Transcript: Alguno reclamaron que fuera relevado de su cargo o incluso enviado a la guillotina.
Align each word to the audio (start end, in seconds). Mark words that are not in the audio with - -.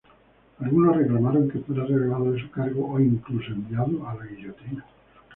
Alguno 0.59 0.93
reclamaron 0.93 1.47
que 1.47 1.59
fuera 1.59 1.85
relevado 1.85 2.31
de 2.31 2.41
su 2.41 2.49
cargo 2.49 2.89
o 2.91 2.99
incluso 2.99 3.51
enviado 3.51 4.09
a 4.09 4.15
la 4.15 4.25
guillotina. 4.25 4.83